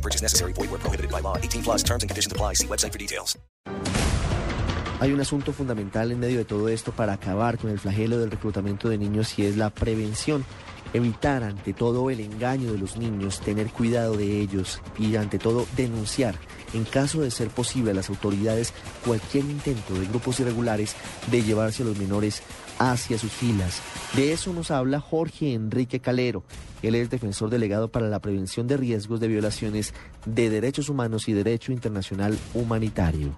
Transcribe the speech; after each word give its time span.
Purchase 0.00 0.22
necessary. 0.22 0.52
Void 0.52 0.70
where 0.70 0.80
prohibited 0.80 1.10
by 1.10 1.20
law. 1.20 1.36
18 1.36 1.62
plus 1.62 1.82
terms 1.82 2.02
and 2.02 2.10
conditions 2.10 2.32
apply. 2.32 2.54
See 2.54 2.66
website 2.66 2.92
for 2.92 2.98
details. 2.98 3.36
Hay 5.00 5.12
un 5.12 5.20
asunto 5.20 5.54
fundamental 5.54 6.12
en 6.12 6.20
medio 6.20 6.36
de 6.36 6.44
todo 6.44 6.68
esto 6.68 6.92
para 6.92 7.14
acabar 7.14 7.56
con 7.56 7.70
el 7.70 7.78
flagelo 7.78 8.18
del 8.18 8.30
reclutamiento 8.30 8.90
de 8.90 8.98
niños 8.98 9.38
y 9.38 9.46
es 9.46 9.56
la 9.56 9.70
prevención. 9.70 10.44
Evitar 10.92 11.42
ante 11.42 11.72
todo 11.72 12.10
el 12.10 12.20
engaño 12.20 12.72
de 12.72 12.78
los 12.78 12.98
niños, 12.98 13.40
tener 13.40 13.70
cuidado 13.70 14.18
de 14.18 14.40
ellos 14.40 14.82
y 14.98 15.16
ante 15.16 15.38
todo 15.38 15.66
denunciar, 15.74 16.34
en 16.74 16.84
caso 16.84 17.22
de 17.22 17.30
ser 17.30 17.48
posible 17.48 17.92
a 17.92 17.94
las 17.94 18.10
autoridades, 18.10 18.74
cualquier 19.06 19.44
intento 19.44 19.94
de 19.94 20.06
grupos 20.06 20.38
irregulares 20.40 20.94
de 21.30 21.42
llevarse 21.44 21.82
a 21.82 21.86
los 21.86 21.96
menores 21.96 22.42
hacia 22.78 23.18
sus 23.18 23.32
filas. 23.32 23.80
De 24.14 24.32
eso 24.32 24.52
nos 24.52 24.70
habla 24.70 25.00
Jorge 25.00 25.54
Enrique 25.54 26.00
Calero. 26.00 26.42
Él 26.82 26.94
es 26.94 27.10
defensor 27.10 27.50
delegado 27.50 27.88
para 27.88 28.08
la 28.08 28.20
prevención 28.20 28.66
de 28.66 28.76
riesgos 28.76 29.20
de 29.20 29.28
violaciones 29.28 29.94
de 30.26 30.50
derechos 30.50 30.88
humanos 30.88 31.28
y 31.28 31.32
derecho 31.32 31.72
internacional 31.72 32.38
humanitario. 32.54 33.36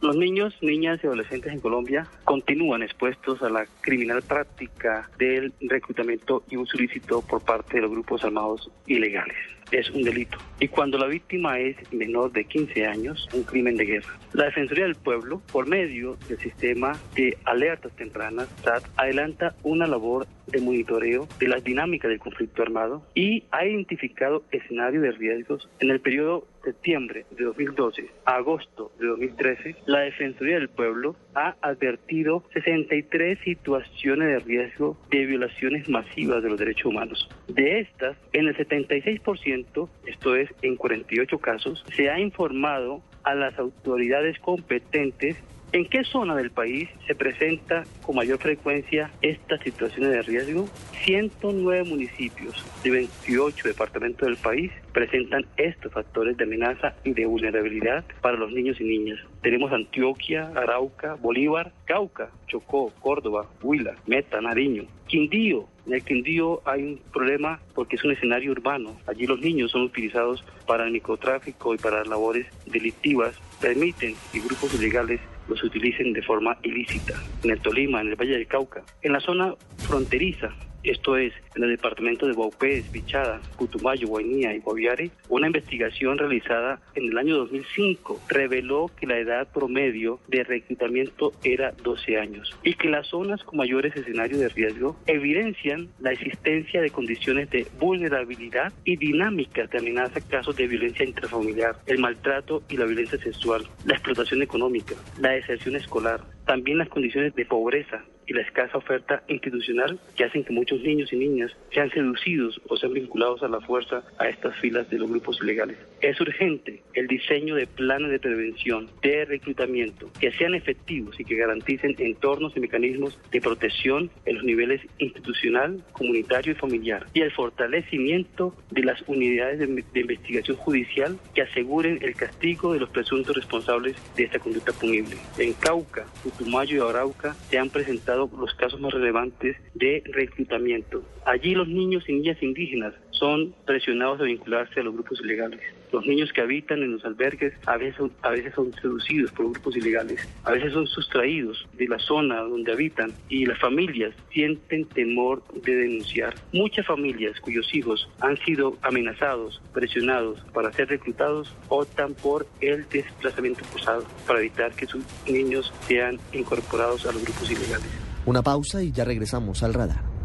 Los 0.00 0.16
niños, 0.16 0.54
niñas 0.62 1.00
y 1.02 1.08
adolescentes 1.08 1.52
en 1.52 1.60
Colombia 1.60 2.06
continúan 2.24 2.82
expuestos 2.82 3.42
a 3.42 3.50
la 3.50 3.66
criminal 3.80 4.22
práctica 4.22 5.10
del 5.18 5.52
reclutamiento 5.60 6.44
y 6.48 6.56
uso 6.56 6.76
ilícito 6.76 7.20
por 7.22 7.40
parte 7.42 7.76
de 7.76 7.82
los 7.82 7.90
grupos 7.90 8.22
armados 8.22 8.70
ilegales. 8.86 9.36
Es 9.70 9.90
un 9.90 10.02
delito. 10.02 10.38
Y 10.60 10.68
cuando 10.68 10.98
la 10.98 11.06
víctima 11.06 11.58
es 11.58 11.76
menor 11.92 12.32
de 12.32 12.44
15 12.44 12.86
años, 12.86 13.28
un 13.32 13.42
crimen 13.42 13.76
de 13.76 13.84
guerra. 13.84 14.18
La 14.32 14.46
Defensoría 14.46 14.84
del 14.84 14.96
Pueblo, 14.96 15.42
por 15.52 15.66
medio 15.66 16.16
del 16.28 16.38
sistema 16.38 16.98
de 17.14 17.36
alertas 17.44 17.92
tempranas, 17.96 18.48
SAT, 18.62 18.84
adelanta 18.96 19.54
una 19.62 19.86
labor 19.86 20.26
de 20.46 20.60
monitoreo 20.60 21.28
de 21.38 21.48
las 21.48 21.62
dinámicas 21.62 22.08
del 22.10 22.18
conflicto 22.18 22.62
armado 22.62 23.02
y 23.14 23.44
ha 23.50 23.66
identificado 23.66 24.44
escenarios 24.50 25.02
de 25.02 25.12
riesgos 25.12 25.68
en 25.80 25.90
el 25.90 26.00
periodo 26.00 26.46
septiembre 26.64 27.24
de 27.30 27.44
2012 27.44 28.10
a 28.24 28.36
agosto 28.36 28.92
de 28.98 29.06
2013, 29.06 29.76
la 29.86 30.00
Defensoría 30.00 30.56
del 30.56 30.68
Pueblo 30.68 31.16
ha 31.34 31.56
advertido 31.62 32.44
63 32.52 33.38
situaciones 33.40 34.28
de 34.28 34.38
riesgo 34.40 34.98
de 35.10 35.24
violaciones 35.24 35.88
masivas 35.88 36.42
de 36.42 36.50
los 36.50 36.58
derechos 36.58 36.86
humanos. 36.86 37.28
De 37.48 37.80
estas, 37.80 38.16
en 38.32 38.48
el 38.48 38.56
76%, 38.56 39.57
esto 40.06 40.36
es 40.36 40.48
en 40.62 40.76
48 40.76 41.38
casos, 41.38 41.84
se 41.96 42.10
ha 42.10 42.18
informado 42.18 43.02
a 43.24 43.34
las 43.34 43.58
autoridades 43.58 44.38
competentes 44.40 45.36
¿En 45.70 45.84
qué 45.84 46.02
zona 46.02 46.34
del 46.34 46.50
país 46.50 46.88
se 47.06 47.14
presenta 47.14 47.84
con 48.00 48.16
mayor 48.16 48.38
frecuencia 48.38 49.10
estas 49.20 49.60
situaciones 49.60 50.12
de 50.12 50.22
riesgo? 50.22 50.66
109 51.04 51.84
municipios 51.84 52.64
de 52.82 52.90
28 52.90 53.68
departamentos 53.68 54.26
del 54.26 54.38
país 54.38 54.72
presentan 54.94 55.44
estos 55.58 55.92
factores 55.92 56.38
de 56.38 56.44
amenaza 56.44 56.94
y 57.04 57.12
de 57.12 57.26
vulnerabilidad 57.26 58.02
para 58.22 58.38
los 58.38 58.50
niños 58.50 58.80
y 58.80 58.84
niñas. 58.84 59.18
Tenemos 59.42 59.70
Antioquia, 59.70 60.50
Arauca, 60.56 61.16
Bolívar, 61.16 61.70
Cauca, 61.84 62.30
Chocó, 62.46 62.90
Córdoba, 63.00 63.46
Huila, 63.62 63.94
Meta, 64.06 64.40
Nariño, 64.40 64.84
Quindío. 65.06 65.68
En 65.86 65.92
el 65.92 66.02
Quindío 66.02 66.62
hay 66.64 66.82
un 66.82 67.00
problema 67.12 67.60
porque 67.74 67.96
es 67.96 68.04
un 68.04 68.12
escenario 68.12 68.52
urbano. 68.52 68.96
Allí 69.06 69.26
los 69.26 69.40
niños 69.40 69.72
son 69.72 69.82
utilizados 69.82 70.42
para 70.66 70.86
el 70.86 70.92
microtráfico 70.92 71.74
y 71.74 71.78
para 71.78 72.04
labores 72.06 72.46
delictivas. 72.64 73.38
Permiten 73.60 74.14
que 74.32 74.40
grupos 74.40 74.72
ilegales 74.74 75.20
los 75.48 75.62
utilicen 75.62 76.12
de 76.12 76.22
forma 76.22 76.56
ilícita. 76.62 77.14
En 77.42 77.50
el 77.50 77.60
Tolima, 77.60 78.00
en 78.00 78.08
el 78.08 78.16
Valle 78.16 78.32
del 78.32 78.46
Cauca, 78.46 78.82
en 79.02 79.12
la 79.12 79.20
zona 79.20 79.54
fronteriza 79.78 80.54
esto 80.84 81.16
es, 81.16 81.32
en 81.56 81.64
el 81.64 81.70
departamento 81.70 82.26
de 82.26 82.34
Baupés, 82.34 82.90
Bichada, 82.92 83.40
Putumayo, 83.58 84.06
Guainía 84.08 84.54
y 84.54 84.60
Guaviare, 84.60 85.10
una 85.28 85.48
investigación 85.48 86.18
realizada 86.18 86.80
en 86.94 87.08
el 87.08 87.18
año 87.18 87.36
2005 87.36 88.20
reveló 88.28 88.90
que 88.98 89.06
la 89.06 89.18
edad 89.18 89.48
promedio 89.52 90.20
de 90.28 90.44
reclutamiento 90.44 91.32
era 91.42 91.72
12 91.82 92.18
años 92.18 92.56
y 92.62 92.74
que 92.74 92.88
las 92.88 93.08
zonas 93.08 93.42
con 93.42 93.58
mayores 93.58 93.94
escenarios 93.96 94.38
de 94.38 94.48
riesgo 94.50 94.96
evidencian 95.06 95.88
la 95.98 96.12
existencia 96.12 96.80
de 96.80 96.90
condiciones 96.90 97.50
de 97.50 97.66
vulnerabilidad 97.80 98.72
y 98.84 98.96
dinámicas 98.96 99.68
de 99.70 99.78
amenaza, 99.78 100.20
casos 100.20 100.56
de 100.56 100.68
violencia 100.68 101.04
intrafamiliar, 101.04 101.76
el 101.86 101.98
maltrato 101.98 102.62
y 102.68 102.76
la 102.76 102.84
violencia 102.84 103.18
sexual, 103.18 103.64
la 103.84 103.94
explotación 103.94 104.42
económica, 104.42 104.94
la 105.18 105.34
deserción 105.40 105.76
escolar, 105.76 106.20
también 106.48 106.78
las 106.78 106.88
condiciones 106.88 107.34
de 107.34 107.44
pobreza 107.44 108.02
y 108.28 108.34
la 108.34 108.42
escasa 108.42 108.76
oferta 108.76 109.22
institucional 109.28 109.98
que 110.14 110.24
hacen 110.24 110.44
que 110.44 110.52
muchos 110.52 110.80
niños 110.82 111.12
y 111.12 111.16
niñas 111.16 111.50
sean 111.72 111.90
seducidos 111.90 112.60
o 112.68 112.76
sean 112.76 112.92
vinculados 112.92 113.42
a 113.42 113.48
la 113.48 113.60
fuerza 113.60 114.02
a 114.18 114.28
estas 114.28 114.54
filas 114.56 114.88
de 114.90 114.98
los 114.98 115.08
grupos 115.08 115.40
ilegales. 115.42 115.78
Es 116.00 116.20
urgente 116.20 116.82
el 116.94 117.06
diseño 117.06 117.54
de 117.54 117.66
planes 117.66 118.10
de 118.10 118.18
prevención, 118.18 118.88
de 119.02 119.24
reclutamiento, 119.24 120.10
que 120.20 120.30
sean 120.32 120.54
efectivos 120.54 121.18
y 121.18 121.24
que 121.24 121.36
garanticen 121.36 121.94
entornos 121.98 122.54
y 122.56 122.60
mecanismos 122.60 123.18
de 123.30 123.40
protección 123.40 124.10
en 124.26 124.34
los 124.34 124.44
niveles 124.44 124.82
institucional, 124.98 125.82
comunitario 125.92 126.52
y 126.52 126.56
familiar, 126.56 127.06
y 127.14 127.22
el 127.22 127.32
fortalecimiento 127.32 128.54
de 128.70 128.84
las 128.84 129.02
unidades 129.06 129.58
de, 129.58 129.66
de 129.66 130.00
investigación 130.00 130.56
judicial 130.58 131.18
que 131.34 131.42
aseguren 131.42 131.98
el 132.02 132.14
castigo 132.14 132.74
de 132.74 132.80
los 132.80 132.90
presuntos 132.90 133.34
responsables 133.34 133.96
de 134.16 134.24
esta 134.24 134.38
conducta 134.38 134.72
punible. 134.72 135.16
En 135.38 135.54
Cauca, 135.54 136.04
Putumayo 136.38 136.76
y 136.76 136.88
Arauca 136.88 137.36
se 137.50 137.58
han 137.58 137.68
presentado 137.68 138.30
los 138.38 138.54
casos 138.54 138.80
más 138.80 138.92
relevantes 138.92 139.56
de 139.74 140.02
reclutamiento. 140.06 141.02
Allí 141.26 141.54
los 141.54 141.66
niños 141.66 142.04
y 142.06 142.12
niñas 142.12 142.40
indígenas 142.40 142.94
son 143.18 143.54
presionados 143.66 144.20
a 144.20 144.24
vincularse 144.24 144.80
a 144.80 144.82
los 144.82 144.94
grupos 144.94 145.20
ilegales. 145.20 145.60
Los 145.92 146.06
niños 146.06 146.32
que 146.32 146.42
habitan 146.42 146.82
en 146.82 146.92
los 146.92 147.04
albergues 147.04 147.54
a 147.66 147.76
veces, 147.76 147.96
son, 147.96 148.12
a 148.22 148.30
veces 148.30 148.54
son 148.54 148.72
seducidos 148.74 149.30
por 149.32 149.50
grupos 149.50 149.76
ilegales, 149.76 150.28
a 150.44 150.52
veces 150.52 150.72
son 150.72 150.86
sustraídos 150.86 151.66
de 151.74 151.88
la 151.88 151.98
zona 151.98 152.40
donde 152.40 152.72
habitan 152.72 153.12
y 153.28 153.46
las 153.46 153.58
familias 153.58 154.14
sienten 154.30 154.84
temor 154.86 155.42
de 155.62 155.74
denunciar. 155.74 156.34
Muchas 156.52 156.86
familias 156.86 157.40
cuyos 157.40 157.74
hijos 157.74 158.08
han 158.20 158.36
sido 158.38 158.76
amenazados, 158.82 159.60
presionados 159.72 160.40
para 160.52 160.72
ser 160.72 160.88
reclutados, 160.88 161.54
optan 161.68 162.14
por 162.14 162.46
el 162.60 162.88
desplazamiento 162.88 163.64
forzado 163.64 164.04
para 164.26 164.40
evitar 164.40 164.72
que 164.72 164.86
sus 164.86 165.04
niños 165.26 165.72
sean 165.86 166.18
incorporados 166.32 167.06
a 167.06 167.12
los 167.12 167.22
grupos 167.22 167.50
ilegales. 167.50 167.88
Una 168.26 168.42
pausa 168.42 168.82
y 168.82 168.92
ya 168.92 169.04
regresamos 169.04 169.62
al 169.62 169.74
radar. 169.74 170.17